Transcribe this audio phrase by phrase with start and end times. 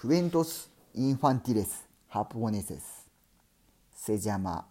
[0.00, 3.06] クエントス・インファンティレス・ハプオネセス
[3.92, 4.64] セジャマ・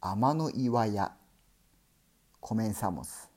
[0.00, 1.10] 天の岩屋
[2.38, 3.28] コメンサモス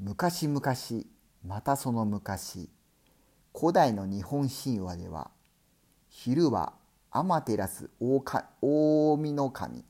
[0.00, 0.64] 昔々
[1.46, 2.68] またその昔
[3.56, 5.30] 古代の日本神話では
[6.08, 6.72] 昼は
[7.12, 9.84] アマテラス大神の神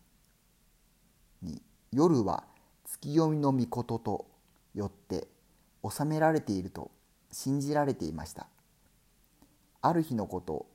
[1.40, 2.44] に夜は
[2.84, 4.26] 月読みの御事と
[4.74, 5.28] よって
[5.82, 6.90] 収められていると
[7.30, 8.48] 信じられていました
[9.84, 10.66] ある日のこと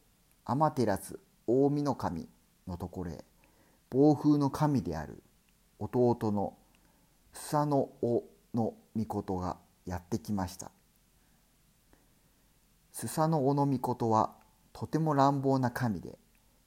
[0.44, 1.18] アマテラス
[1.48, 2.28] 大神の神
[2.68, 3.24] のところへ
[3.90, 5.24] 暴風の神である
[5.80, 6.58] 弟の
[7.32, 10.72] スサノオの御事がやってきました。
[12.92, 14.34] スサノオの御事は
[14.74, 16.18] とても乱暴な神で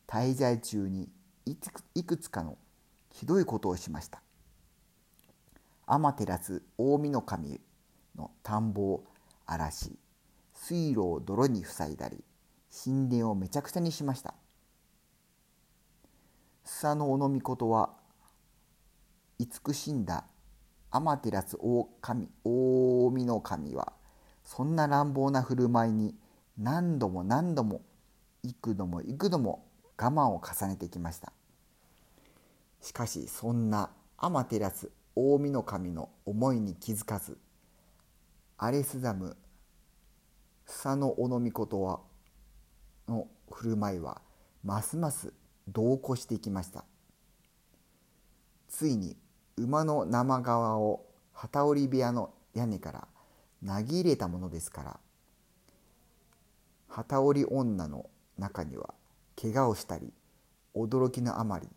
[0.07, 1.11] 滞在中に
[1.45, 2.57] いくつかの
[3.13, 4.23] ひどいことをしました。
[5.87, 7.61] アマテラス大神の神
[8.17, 9.05] の田んぼを
[9.45, 9.99] 荒らし
[10.55, 12.23] 水路を泥に塞いだり
[12.73, 14.35] 神殿をめちゃくちゃにしました。
[16.65, 17.91] スサノオノミコトは
[19.39, 20.25] 慈しんだ
[20.91, 23.93] アマテラス大神大神の神は
[24.45, 26.15] そんな乱暴な振る舞いに
[26.59, 27.83] 何度も何度も
[28.43, 29.65] 幾度も幾度も
[29.99, 31.33] 我慢を重ねてきました。
[32.81, 37.39] しかしそんなアマテラス大神の神の思いに気づかず
[38.59, 39.37] アレスザム
[40.67, 42.01] スサノオノミコトは
[43.11, 44.23] の振る舞いは
[44.65, 45.35] ますます
[45.69, 46.85] 同行していきました。
[48.69, 49.17] ついに
[49.57, 53.09] 馬の生皮を旗織り部屋の屋根から
[53.67, 55.01] 投げ入れたものですから
[56.89, 58.95] 旗織り女の中には
[59.41, 60.13] 怪我をしたり
[60.75, 61.69] 驚きのあまり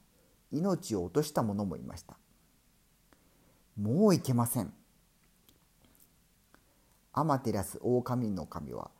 [0.52, 2.16] 命を落とした者もいました。
[3.76, 4.72] もういけません。
[7.12, 8.92] アマテラス大神の神は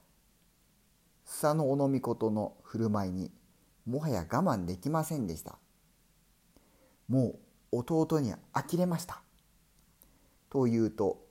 [1.34, 3.32] スサノオノミコトの振る舞いに
[3.88, 5.58] もはや我慢できませんでした。
[7.08, 7.40] も
[7.72, 9.24] う弟に呆れました。
[10.52, 11.26] と言うと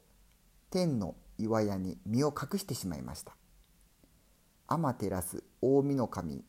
[0.70, 3.36] 天の岩屋に身を隠してしまいました。
[4.66, 6.42] アマテラス大神の神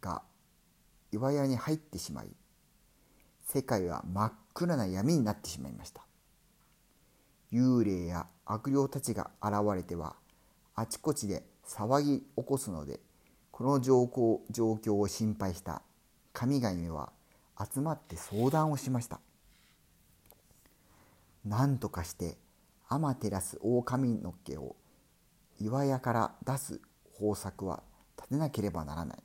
[0.00, 0.22] が
[1.10, 2.28] 岩屋に入ってしまい
[3.42, 6.02] 世界は真っ暗な闇になってしまいました。
[7.52, 10.14] 幽霊や悪霊たちが現れては
[10.76, 12.98] あちこちで騒ぎ起こすので
[13.50, 15.82] この状況状況を心配した
[16.32, 17.12] 神々は
[17.72, 19.20] 集まって相談をしました。
[21.44, 22.36] 何とかして
[22.88, 24.76] アマテラス大神の毛を
[25.60, 26.80] 岩屋から出す
[27.14, 27.82] 方策は
[28.16, 29.18] 立てなければならない。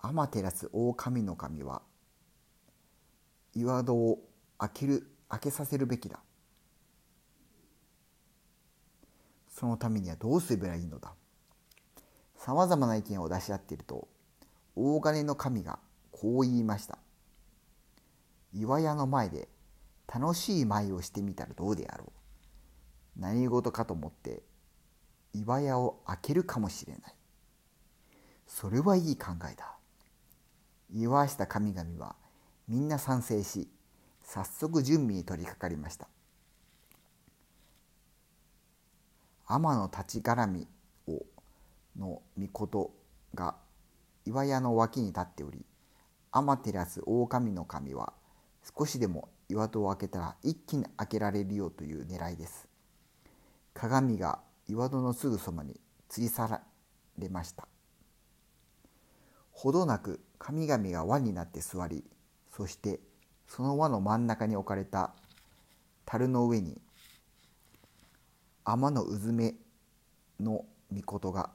[0.00, 1.82] アマテラス大神の神は
[3.54, 4.18] 岩戸を
[4.58, 6.18] 開ける開けさせるべきだ。
[9.52, 11.12] そのためにはどうすればいいのだ？
[12.36, 14.08] さまざまな意見を出し合っていると
[14.74, 15.78] 大金の神が
[16.10, 16.98] こう言いました。
[18.54, 19.48] 岩屋の前で
[20.12, 23.20] 楽しい舞をしてみたらどうであろう。
[23.20, 24.42] 何事かと思って
[25.34, 27.14] 岩屋を開けるかもしれない。
[28.46, 29.76] それはいい考えだ。
[30.94, 32.16] 岩した神々は
[32.68, 33.68] みんな賛成し
[34.22, 36.08] 早速準備に取り掛かりました。
[39.54, 40.66] 天の立ち絡み
[41.08, 41.26] を
[41.98, 42.90] の御事
[43.34, 43.54] が
[44.24, 45.66] 岩屋の脇に立っており
[46.30, 48.14] 天照大神の神は
[48.78, 52.66] 少しでも岩戸を開けたら一気に開けられるよという狙いです。
[53.74, 56.62] 鏡が岩戸のすぐそばに吊り去
[57.18, 57.68] れました。
[59.50, 62.04] ほどなく神々が輪になって座り
[62.50, 63.00] そして
[63.46, 65.12] その輪の真ん中に置かれた
[66.06, 66.80] 樽の上に
[68.64, 69.54] 天のうずめ
[70.38, 71.50] の御事が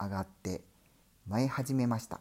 [0.00, 0.62] 上がって
[1.28, 2.20] 舞い始めました。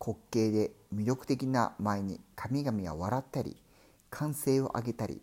[0.00, 3.56] 滑稽で魅力的な舞に神々は笑ったり
[4.10, 5.22] 歓声を上げたり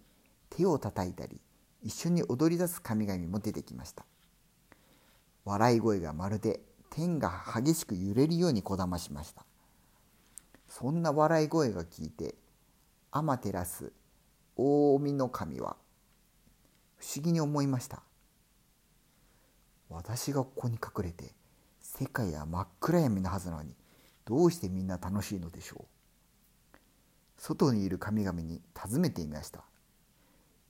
[0.49, 1.39] 手を叩いたり
[1.83, 4.05] 一緒に踊り出す神々も出てきました。
[5.43, 9.45] 笑い声がまるで天が激しく揺れるようにこだましました。
[10.69, 12.35] そんな笑い声が聞いて
[13.11, 13.91] 天照
[14.55, 15.75] 大神の神は
[17.01, 18.03] 不思議に思いました。
[19.89, 21.33] 私がここに隠れて
[21.81, 23.73] 世界は真っ暗闇のはずなのに
[24.23, 26.77] どうしてみんな楽しいのでしょう。
[27.39, 29.63] 外にいる神々に尋ねてみました。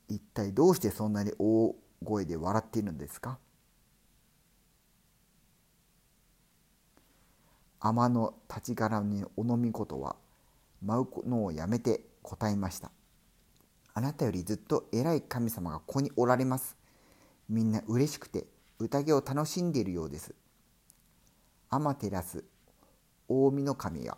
[0.08, 1.76] 一体どうしてそんなに大
[2.06, 3.38] 声で笑っているのですか？
[7.82, 10.16] 天の立ち柄にお飲みことは
[10.82, 12.90] 舞うのをやめて答えました。
[13.94, 16.78] あなたよりずっと偉い神様がここにおられます。
[17.50, 18.46] みんな嬉しくて
[18.80, 20.34] 宴を楽しんでいるようです。
[21.70, 22.44] 天照
[23.30, 24.18] 大神の神は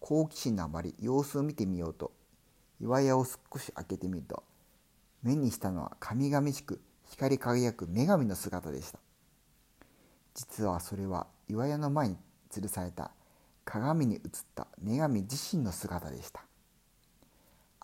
[0.00, 2.10] 好奇心のあまり様子を見てみようと
[2.80, 4.42] 岩屋を少し開けてみると
[5.22, 8.98] 目にしたのは神々しく光り輝く女神の姿でした
[10.34, 12.16] 実はそれは岩屋の前に
[12.50, 13.12] 吊るされた
[13.64, 14.20] 鏡に映っ
[14.56, 16.44] た女神自身の姿でした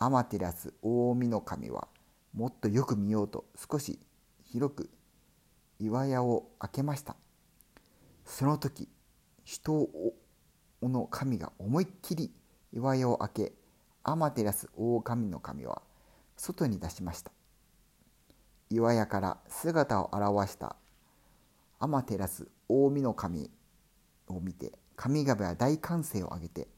[0.00, 0.52] 天照大
[1.14, 1.88] 神の神は
[2.32, 3.98] もっとよく見ようと少し
[4.44, 4.90] 広く
[5.80, 7.16] 岩屋を開けました。
[8.24, 8.88] その時
[9.44, 9.88] 人
[10.82, 12.30] の神が思いっきり
[12.72, 13.52] 岩屋を開け
[14.04, 15.82] 天照大神の神は
[16.36, 17.32] 外に出しました。
[18.70, 20.76] 岩屋から姿を現した
[21.80, 23.50] 天照大神の神
[24.28, 26.68] を見て神々は大歓声を上げて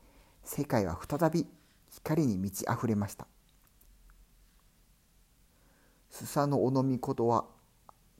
[0.42, 1.46] 世界は再び
[1.90, 3.26] 光に満ち溢れました。
[6.10, 7.46] スサノオノミコトは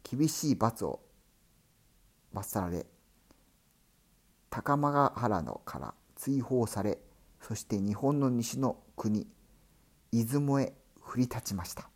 [0.03, 1.01] 厳しい罰を
[2.33, 2.87] 罰され
[4.49, 6.99] 高間原のから追放され
[7.41, 9.27] そして日本の西の国
[10.13, 11.89] 出雲へ降り立ちました。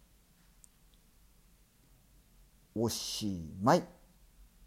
[2.75, 3.85] おしまい。